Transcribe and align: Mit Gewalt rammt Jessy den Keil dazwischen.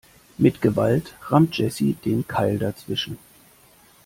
Mit 0.39 0.63
Gewalt 0.63 1.13
rammt 1.29 1.55
Jessy 1.59 1.93
den 2.03 2.27
Keil 2.27 2.57
dazwischen. 2.57 3.19